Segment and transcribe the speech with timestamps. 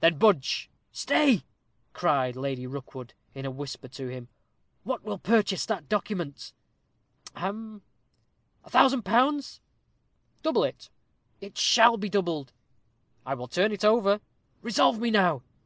[0.00, 1.42] "Then budge." "Stay!"
[1.92, 4.28] cried Lady Rookwood, in a whisper to him.
[4.84, 6.54] "What will purchase that document?"
[7.34, 7.82] "Hem!"
[8.64, 9.60] "A thousand pounds?"
[10.42, 10.88] "Double it."
[11.42, 12.54] "It shall be doubled."
[13.26, 14.22] "I will turn it over."
[14.62, 15.42] "Resolve me now."